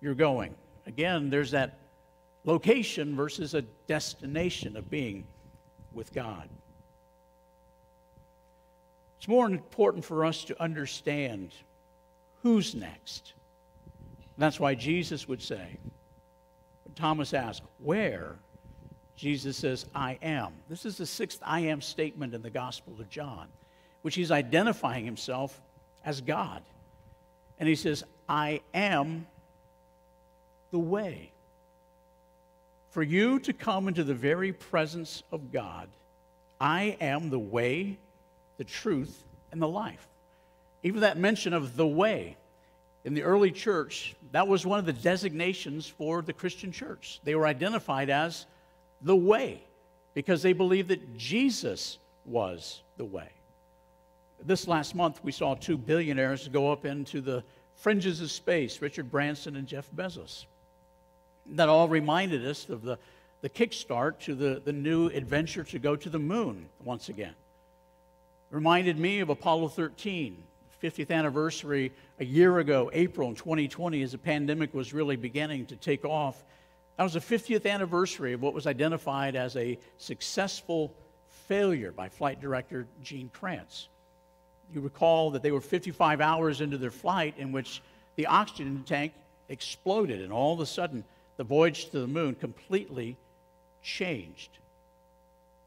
[0.00, 0.54] you're going.
[0.86, 1.78] Again, there's that
[2.44, 5.26] location versus a destination of being
[5.92, 6.48] with God.
[9.18, 11.54] It's more important for us to understand
[12.42, 13.32] who's next.
[14.36, 15.78] That's why Jesus would say,
[16.84, 18.36] when Thomas asked, Where?
[19.16, 20.52] Jesus says, I am.
[20.68, 23.48] This is the sixth I am statement in the Gospel of John,
[24.02, 25.60] which he's identifying himself
[26.04, 26.62] as God.
[27.58, 29.26] And he says, I am
[30.70, 31.32] the way.
[32.90, 35.88] For you to come into the very presence of God,
[36.60, 37.98] I am the way,
[38.56, 40.08] the truth, and the life.
[40.82, 42.36] Even that mention of the way
[43.04, 47.20] in the early church, that was one of the designations for the Christian church.
[47.22, 48.46] They were identified as
[49.04, 49.62] the way
[50.14, 53.28] because they believed that Jesus was the way.
[54.44, 57.44] This last month, we saw two billionaires go up into the
[57.76, 60.46] fringes of space Richard Branson and Jeff Bezos.
[61.46, 62.98] That all reminded us of the,
[63.40, 67.34] the kickstart to the, the new adventure to go to the moon once again
[68.54, 70.40] reminded me of Apollo 13,
[70.80, 75.76] 50th anniversary a year ago, April in 2020, as the pandemic was really beginning to
[75.76, 76.44] take off.
[76.96, 80.94] That was the 50th anniversary of what was identified as a successful
[81.48, 83.88] failure by flight director Gene Kranz.
[84.72, 87.82] You recall that they were 55 hours into their flight in which
[88.16, 89.12] the oxygen tank
[89.48, 91.04] exploded, and all of a sudden,
[91.36, 93.16] the voyage to the moon completely
[93.82, 94.50] changed.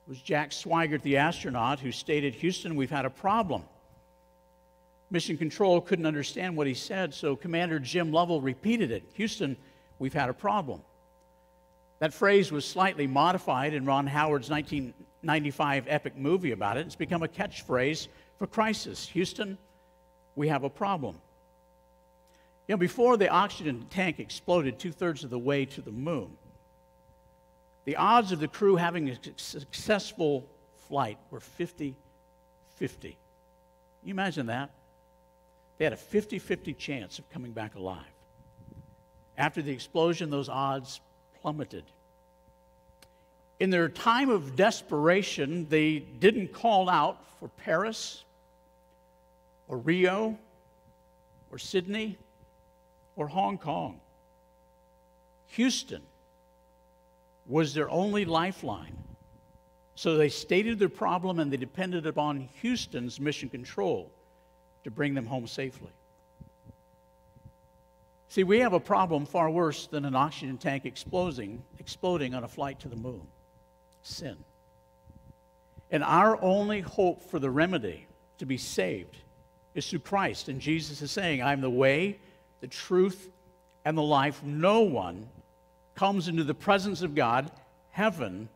[0.08, 3.64] It was Jack Swigert, the astronaut, who stated, Houston, we've had a problem.
[5.10, 9.58] Mission Control couldn't understand what he said, so Commander Jim Lovell repeated it Houston,
[10.00, 10.82] we've had a problem.
[12.00, 16.86] That phrase was slightly modified in Ron Howard's 1995 epic movie about it.
[16.86, 19.08] It's become a catchphrase for crisis.
[19.10, 19.58] Houston,
[20.36, 21.16] we have a problem.
[22.68, 26.38] You know, before the oxygen tank exploded two thirds of the way to the moon,
[27.86, 30.46] the odds of the crew having a successful
[30.88, 31.96] flight were 50
[32.76, 33.10] 50.
[33.10, 33.18] Can
[34.08, 34.70] you imagine that?
[35.78, 38.04] They had a 50 50 chance of coming back alive.
[39.38, 41.00] After the explosion, those odds
[41.48, 41.86] plummeted.
[43.62, 48.26] In their time of desperation, they didn't call out for Paris
[49.70, 50.38] or Rio
[51.50, 52.18] or Sydney
[53.16, 54.02] or Hong Kong.
[55.52, 56.02] Houston
[57.46, 58.98] was their only lifeline.
[59.96, 64.12] So they stated their problem and they depended upon Houston's mission control
[64.84, 65.94] to bring them home safely.
[68.30, 72.48] See, we have a problem far worse than an oxygen tank exploding, exploding on a
[72.48, 73.28] flight to the moon
[74.02, 74.38] sin.
[75.92, 78.08] And our only hope for the remedy
[78.40, 79.18] to be saved
[79.74, 80.50] is through Christ.
[80.50, 82.20] And Jesus is saying, I'm the way,
[82.62, 83.30] the truth,
[83.86, 84.44] and the life.
[84.44, 85.30] No one
[85.96, 87.52] comes into the presence of God,
[87.90, 88.50] heaven,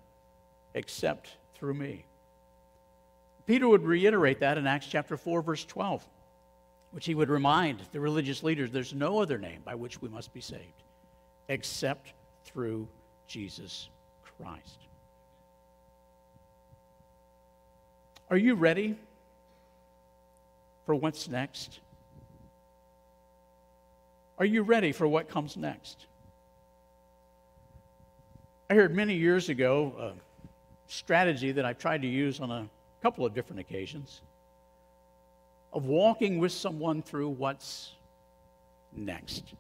[0.74, 2.06] except through me.
[3.46, 6.06] Peter would reiterate that in Acts chapter 4, verse 12
[6.92, 10.34] which he would remind the religious leaders there's no other name by which we must
[10.34, 10.84] be saved
[11.48, 12.14] except
[12.46, 12.88] through
[13.28, 13.90] Jesus
[14.24, 14.80] Christ.
[18.30, 18.96] Are you ready
[20.86, 21.80] for what's next?
[24.38, 26.08] Are you ready for what comes next?
[28.70, 30.14] I heard many years ago a
[30.88, 32.70] strategy that I've tried to use on a
[33.02, 34.22] couple of different occasions
[35.74, 37.94] of walking with someone through what's
[38.94, 39.54] next.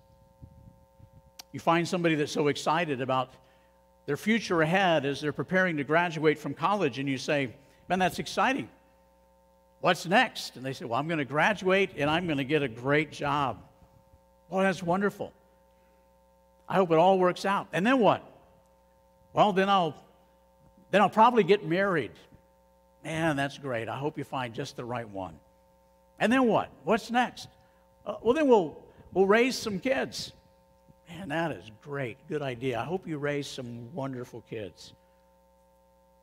[1.51, 3.33] You find somebody that's so excited about
[4.05, 7.53] their future ahead as they're preparing to graduate from college, and you say,
[7.87, 8.69] Man, that's exciting.
[9.81, 10.55] What's next?
[10.55, 13.11] And they say, Well, I'm going to graduate and I'm going to get a great
[13.11, 13.61] job.
[14.49, 15.33] Well, that's wonderful.
[16.69, 17.67] I hope it all works out.
[17.73, 18.23] And then what?
[19.33, 19.95] Well, then I'll
[20.91, 22.11] then I'll probably get married.
[23.03, 23.89] Man, that's great.
[23.89, 25.39] I hope you find just the right one.
[26.21, 26.69] And then what?
[26.83, 27.49] What's next?
[28.05, 28.77] Uh, well, then we'll,
[29.11, 30.31] we'll raise some kids.
[31.09, 32.17] Man, that is great.
[32.29, 32.79] Good idea.
[32.79, 34.93] I hope you raise some wonderful kids.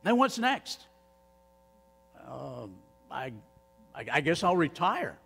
[0.03, 0.85] Then what's next?
[2.25, 2.75] Um,
[3.11, 3.33] I,
[3.93, 5.17] I, I, guess I'll retire.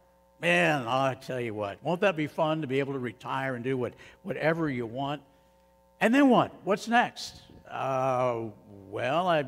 [0.42, 3.64] Man, I tell you what, won't that be fun to be able to retire and
[3.64, 3.94] do what,
[4.24, 5.22] whatever you want?
[6.02, 6.52] And then what?
[6.64, 7.42] What's next?
[7.70, 8.46] Uh,
[8.90, 9.46] well, I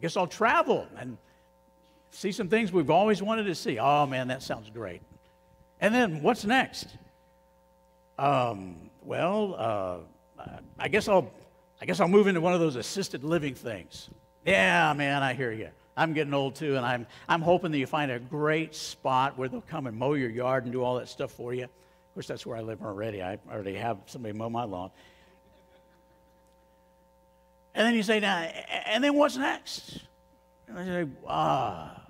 [0.00, 1.18] guess I'll travel and
[2.16, 3.78] see some things we've always wanted to see.
[3.78, 5.02] Oh, man, that sounds great.
[5.80, 6.86] And then what's next?
[8.18, 9.54] Um, well,
[10.38, 10.46] uh,
[10.78, 11.30] I guess I'll,
[11.80, 14.08] I guess I'll move into one of those assisted living things.
[14.46, 15.68] Yeah, man, I hear you.
[15.94, 19.48] I'm getting old too, and I'm, I'm hoping that you find a great spot where
[19.48, 21.64] they'll come and mow your yard and do all that stuff for you.
[21.64, 23.22] Of course, that's where I live already.
[23.22, 24.90] I already have somebody mow my lawn.
[27.74, 30.00] And then you say, and then what's next?
[30.66, 32.05] And I say, ah,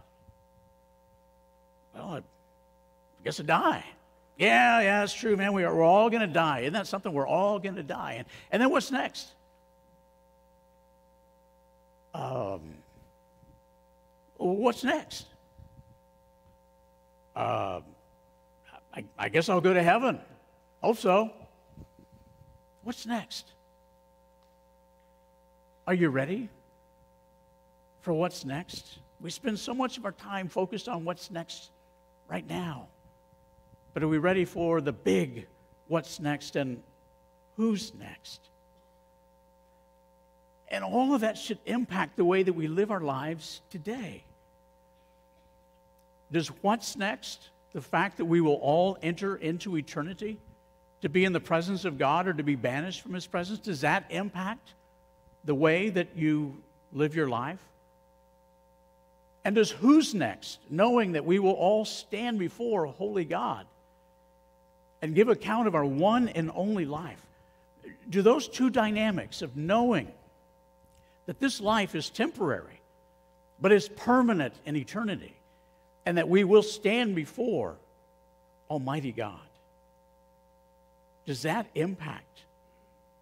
[1.96, 3.84] well, I guess I die.
[4.38, 5.52] Yeah, yeah, that's true, man.
[5.54, 6.60] We are, we're all going to die.
[6.60, 7.12] Isn't that something?
[7.12, 8.16] We're all going to die.
[8.18, 9.28] And, and then what's next?
[12.12, 12.74] Um,
[14.36, 15.26] what's next?
[17.34, 17.80] Uh,
[18.94, 20.20] I, I guess I'll go to heaven.
[20.82, 21.30] Hope so.
[22.82, 23.52] What's next?
[25.86, 26.48] Are you ready
[28.02, 28.98] for what's next?
[29.20, 31.70] We spend so much of our time focused on what's next
[32.28, 32.88] right now.
[33.94, 35.46] But are we ready for the big
[35.88, 36.82] what's next and
[37.56, 38.40] who's next?
[40.68, 44.24] And all of that should impact the way that we live our lives today.
[46.32, 50.38] Does what's next, the fact that we will all enter into eternity
[51.02, 53.82] to be in the presence of God or to be banished from His presence, does
[53.82, 54.74] that impact
[55.44, 56.62] the way that you
[56.92, 57.60] live your life?
[59.46, 63.64] And does who's next, knowing that we will all stand before a holy God
[65.00, 67.22] and give account of our one and only life?
[68.08, 70.10] do those two dynamics of knowing
[71.26, 72.80] that this life is temporary,
[73.60, 75.34] but is permanent in eternity,
[76.04, 77.76] and that we will stand before
[78.70, 79.38] Almighty God,
[81.26, 82.42] does that impact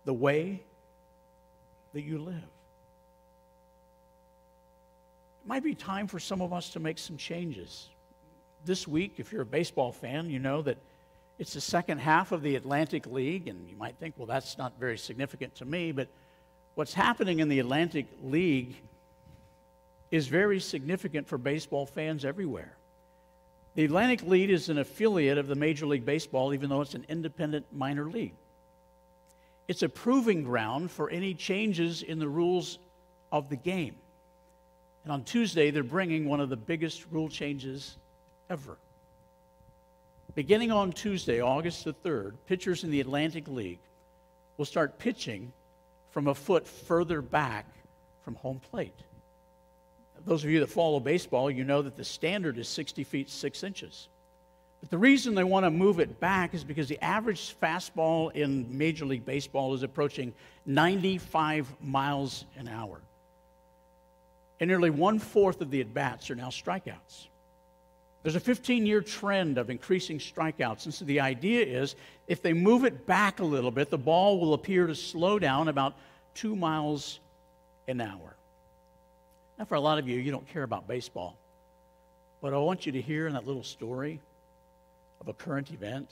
[0.04, 0.62] the way
[1.94, 2.53] that you live?
[5.44, 7.90] It might be time for some of us to make some changes.
[8.64, 10.78] This week, if you're a baseball fan, you know that
[11.38, 14.80] it's the second half of the Atlantic League, and you might think, well, that's not
[14.80, 16.08] very significant to me, but
[16.76, 18.76] what's happening in the Atlantic League
[20.10, 22.78] is very significant for baseball fans everywhere.
[23.74, 27.04] The Atlantic League is an affiliate of the Major League Baseball, even though it's an
[27.06, 28.36] independent minor league.
[29.68, 32.78] It's a proving ground for any changes in the rules
[33.30, 33.96] of the game.
[35.04, 37.96] And on Tuesday, they're bringing one of the biggest rule changes
[38.48, 38.78] ever.
[40.34, 43.78] Beginning on Tuesday, August the 3rd, pitchers in the Atlantic League
[44.56, 45.52] will start pitching
[46.10, 47.66] from a foot further back
[48.24, 48.98] from home plate.
[50.24, 53.62] Those of you that follow baseball, you know that the standard is 60 feet 6
[53.62, 54.08] inches.
[54.80, 58.66] But the reason they want to move it back is because the average fastball in
[58.76, 60.32] Major League Baseball is approaching
[60.66, 63.00] 95 miles an hour.
[64.60, 67.28] And nearly one fourth of the at bats are now strikeouts.
[68.22, 70.86] There's a 15 year trend of increasing strikeouts.
[70.86, 71.94] And so the idea is
[72.26, 75.68] if they move it back a little bit, the ball will appear to slow down
[75.68, 75.94] about
[76.34, 77.20] two miles
[77.86, 78.36] an hour.
[79.58, 81.36] Now, for a lot of you, you don't care about baseball.
[82.40, 84.20] But I want you to hear in that little story
[85.20, 86.10] of a current event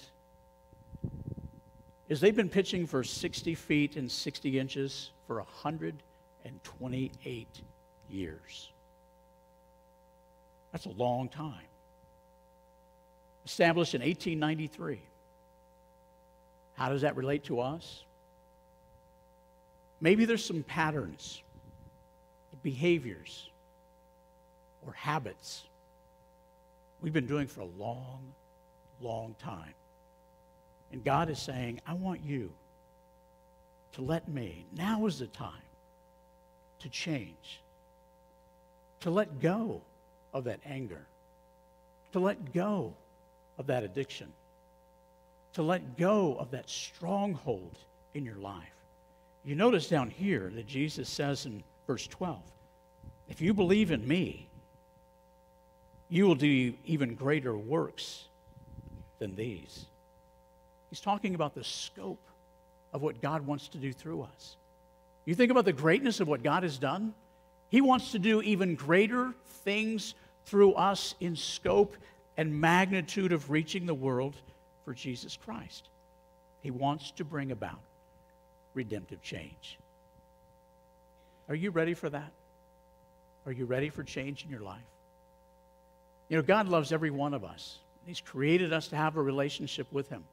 [2.09, 7.63] is they've been pitching for 60 feet and 60 inches for 128
[8.13, 8.71] years.
[10.73, 11.67] That's a long time
[13.45, 15.01] established in 1893.
[16.75, 18.05] How does that relate to us?
[20.01, 21.43] Maybe there's some patterns,
[22.63, 23.51] behaviors,
[24.85, 25.65] or habits
[27.01, 28.33] we've been doing for a long,
[29.01, 29.75] long time.
[30.93, 32.53] And God is saying, I want you
[33.93, 35.53] to let me, now is the time
[36.81, 37.62] to change,
[39.03, 39.83] to let go
[40.33, 41.07] of that anger,
[42.13, 42.95] to let go
[43.59, 44.33] of that addiction,
[45.53, 47.77] to let go of that stronghold
[48.15, 48.75] in your life.
[49.45, 52.41] You notice down here that Jesus says in verse 12,
[53.29, 54.49] if you believe in me,
[56.09, 58.29] you will do even greater works
[59.19, 59.87] than these.
[60.91, 62.23] He's talking about the scope
[62.93, 64.57] of what God wants to do through us.
[65.25, 67.15] You think about the greatness of what God has done?
[67.73, 69.33] He wants to do even greater
[69.65, 70.15] things
[70.45, 71.97] through us in scope
[72.37, 74.37] and magnitude of reaching the world
[74.85, 75.89] for Jesus Christ.
[76.61, 77.81] He wants to bring about
[78.75, 79.79] redemptive change.
[81.49, 82.31] Are you ready for that?
[83.47, 84.83] Are you ready for change in your life?
[86.29, 87.79] You know, God loves every one of us.
[88.05, 90.25] He's created us to have a relationship with Him.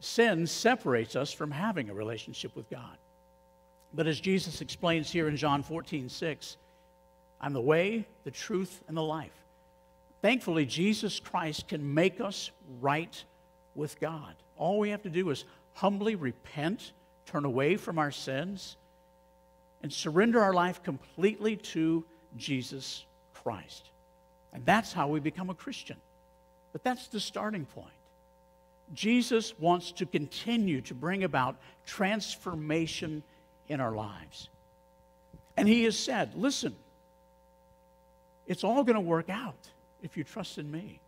[0.00, 2.96] Sin separates us from having a relationship with God.
[3.94, 6.56] But as Jesus explains here in John 14, 6,
[7.40, 9.32] I'm the way, the truth, and the life.
[10.20, 13.22] Thankfully, Jesus Christ can make us right
[13.74, 14.34] with God.
[14.56, 16.92] All we have to do is humbly repent,
[17.26, 18.76] turn away from our sins,
[19.82, 22.04] and surrender our life completely to
[22.36, 23.90] Jesus Christ.
[24.52, 25.96] And that's how we become a Christian.
[26.72, 27.88] But that's the starting point.
[28.92, 33.22] Jesus wants to continue to bring about transformation
[33.68, 34.48] in our lives.
[35.56, 36.74] And he has said, listen,
[38.46, 39.68] it's all going to work out
[40.02, 41.00] if you trust in me.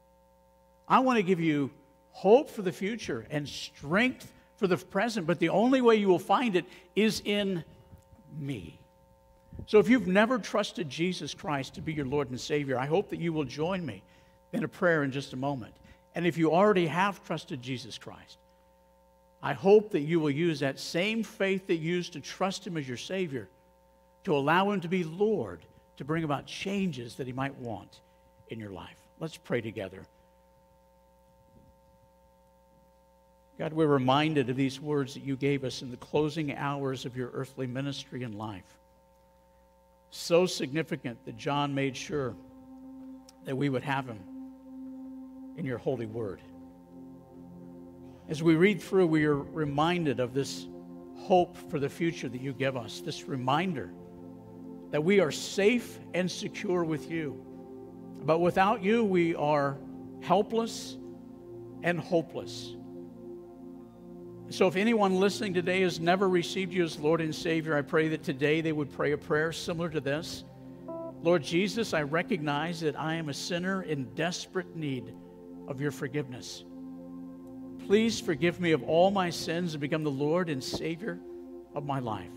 [0.89, 1.71] I want to give you
[2.13, 6.19] hope for the future and strength for the present, but the only way you will
[6.19, 7.63] find it is in
[8.39, 8.79] me.
[9.67, 13.11] So if you've never trusted Jesus Christ to be your Lord and Savior, I hope
[13.11, 14.03] that you will join me
[14.53, 15.75] in a prayer in just a moment.
[16.15, 18.39] And if you already have trusted Jesus Christ,
[19.43, 22.77] I hope that you will use that same faith that you used to trust Him
[22.77, 23.49] as your Savior
[24.25, 25.61] to allow Him to be Lord,
[25.99, 28.01] to bring about changes that He might want
[28.49, 28.97] in your life.
[29.21, 30.03] Let's pray together.
[33.59, 37.17] God, we're reminded of these words that you gave us in the closing hours of
[37.17, 38.65] your earthly ministry and life.
[40.11, 42.35] So significant that John made sure
[43.45, 44.21] that we would have him
[45.57, 46.41] in your holy word.
[48.29, 50.67] As we read through, we are reminded of this
[51.17, 53.93] hope for the future that you give us, this reminder
[54.91, 57.41] that we are safe and secure with you.
[58.23, 59.79] But without you, we are
[60.23, 60.97] helpless
[61.83, 62.75] and hopeless.
[64.49, 68.09] So, if anyone listening today has never received you as Lord and Savior, I pray
[68.09, 70.45] that today they would pray a prayer similar to this
[71.23, 75.13] Lord Jesus, I recognize that I am a sinner in desperate need
[75.67, 76.65] of your forgiveness.
[77.87, 81.21] Please forgive me of all my sins and become the Lord and Savior
[81.73, 82.33] of my life.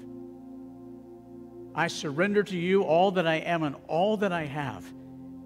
[1.73, 4.85] I surrender to you all that I am and all that I have,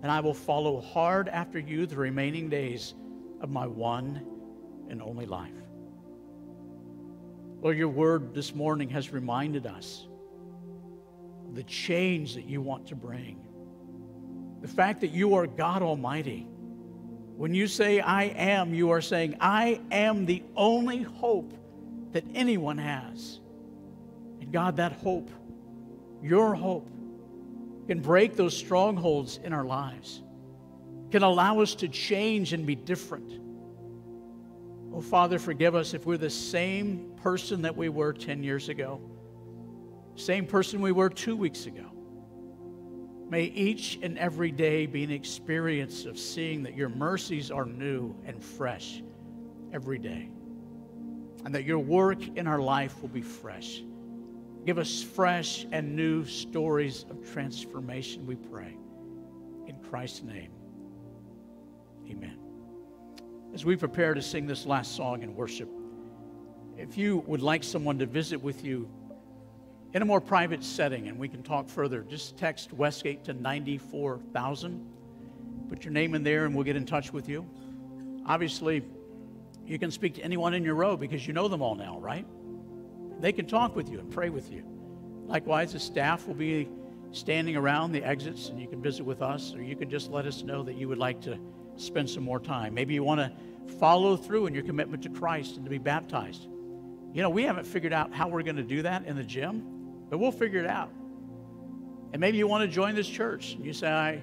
[0.01, 2.95] and I will follow hard after you the remaining days
[3.39, 4.25] of my one
[4.89, 5.53] and only life.
[7.61, 10.07] Lord, your word this morning has reminded us
[11.53, 13.39] the change that you want to bring.
[14.61, 16.45] The fact that you are God Almighty.
[17.35, 21.53] When you say, I am, you are saying, I am the only hope
[22.11, 23.39] that anyone has.
[24.39, 25.31] And God, that hope,
[26.21, 26.87] your hope,
[27.87, 30.21] can break those strongholds in our lives,
[31.11, 33.39] can allow us to change and be different.
[34.93, 39.01] Oh, Father, forgive us if we're the same person that we were 10 years ago
[40.15, 41.92] same person we were two weeks ago.
[43.29, 48.15] May each and every day be an experience of seeing that your mercies are new
[48.25, 49.01] and fresh
[49.71, 50.29] every day,
[51.45, 53.81] and that your work in our life will be fresh.
[54.65, 58.77] Give us fresh and new stories of transformation, we pray.
[59.67, 60.51] In Christ's name,
[62.09, 62.37] amen.
[63.53, 65.69] As we prepare to sing this last song in worship,
[66.77, 68.89] if you would like someone to visit with you
[69.93, 74.85] in a more private setting and we can talk further, just text Westgate to 94,000.
[75.69, 77.47] Put your name in there and we'll get in touch with you.
[78.25, 78.83] Obviously,
[79.65, 82.25] you can speak to anyone in your row because you know them all now, right?
[83.19, 84.63] They can talk with you and pray with you.
[85.25, 86.67] Likewise, the staff will be
[87.11, 90.25] standing around the exits and you can visit with us or you can just let
[90.25, 91.37] us know that you would like to
[91.75, 92.73] spend some more time.
[92.73, 93.31] Maybe you want to
[93.75, 96.47] follow through in your commitment to Christ and to be baptized.
[97.13, 99.82] You know, we haven't figured out how we're going to do that in the gym.
[100.09, 100.91] But we'll figure it out.
[102.11, 103.53] And maybe you want to join this church.
[103.53, 104.21] And you say, I,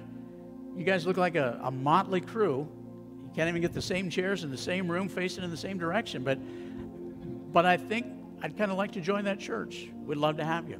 [0.75, 2.67] you guys look like a, a motley crew.
[3.23, 5.77] You can't even get the same chairs in the same room facing in the same
[5.77, 6.23] direction.
[6.23, 6.39] But,
[7.51, 8.07] but I think
[8.41, 9.89] I'd kind of like to join that church.
[10.05, 10.79] We'd love to have you.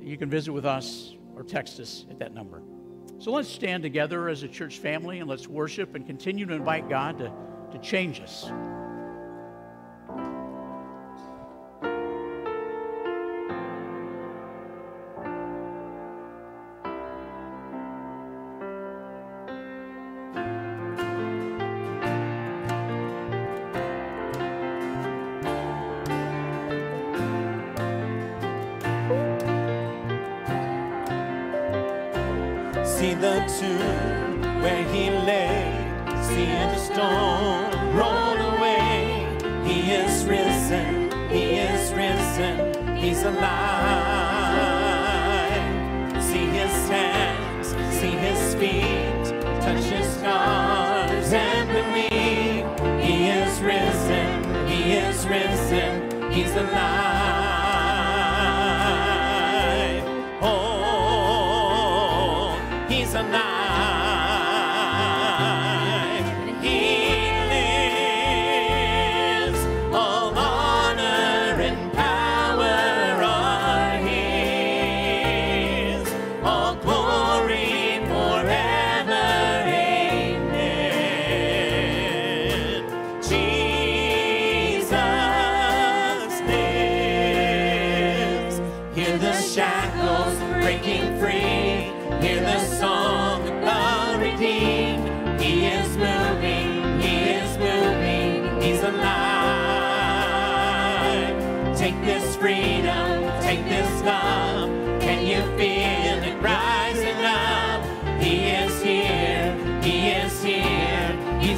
[0.00, 2.62] You can visit with us or text us at that number.
[3.18, 6.88] So let's stand together as a church family and let's worship and continue to invite
[6.88, 7.32] God to,
[7.72, 8.50] to change us.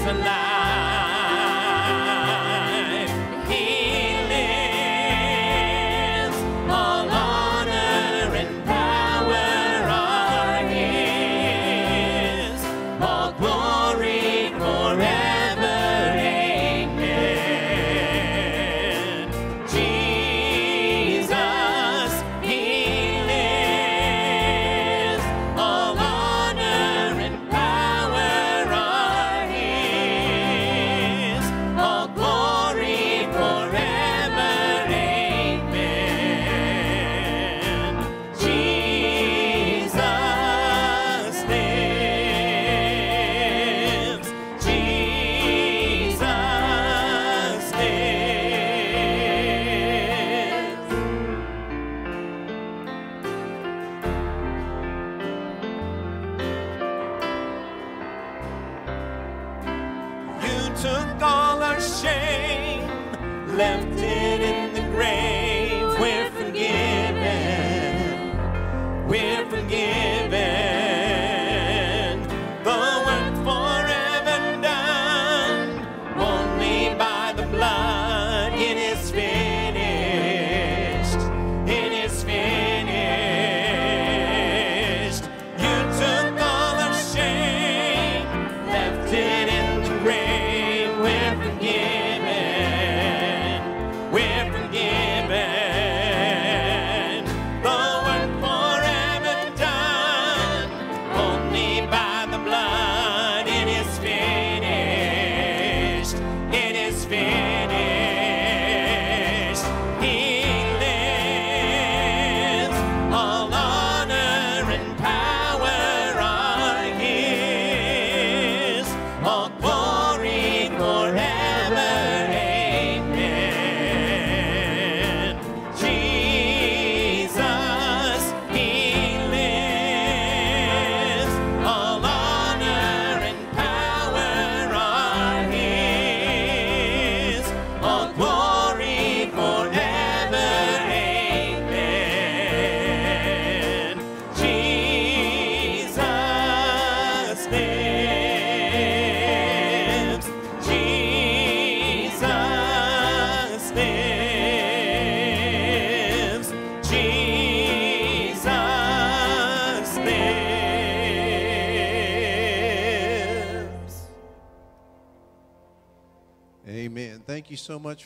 [0.07, 0.46] Tonight.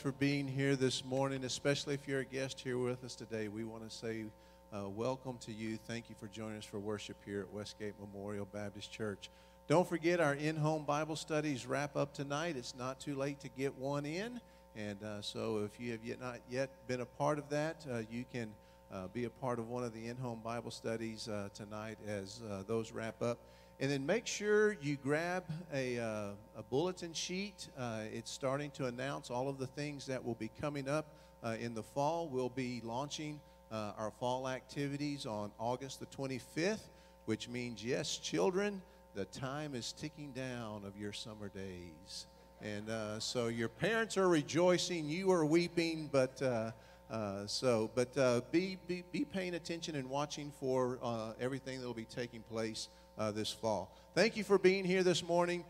[0.01, 3.49] For being here this morning, especially if you're a guest here with us today.
[3.49, 4.25] We want to say
[4.73, 5.77] uh, welcome to you.
[5.85, 9.29] Thank you for joining us for worship here at Westgate Memorial Baptist Church.
[9.67, 12.55] Don't forget our in home Bible studies wrap up tonight.
[12.57, 14.41] It's not too late to get one in.
[14.75, 17.99] And uh, so if you have yet not yet been a part of that, uh,
[18.09, 18.49] you can
[18.91, 22.41] uh, be a part of one of the in home Bible studies uh, tonight as
[22.49, 23.37] uh, those wrap up.
[23.81, 26.25] And then make sure you grab a, uh,
[26.55, 27.67] a bulletin sheet.
[27.75, 31.07] Uh, it's starting to announce all of the things that will be coming up
[31.43, 32.29] uh, in the fall.
[32.31, 33.39] We'll be launching
[33.71, 36.89] uh, our fall activities on August the 25th,
[37.25, 38.83] which means, yes, children,
[39.15, 42.27] the time is ticking down of your summer days.
[42.61, 46.39] And uh, so your parents are rejoicing, you are weeping, but.
[46.39, 46.71] Uh,
[47.09, 51.85] uh, so, but uh, be, be, be paying attention and watching for uh, everything that
[51.85, 53.89] will be taking place uh, this fall.
[54.15, 55.63] Thank you for being here this morning.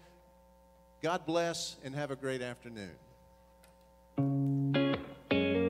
[1.01, 2.91] God bless and have a great afternoon.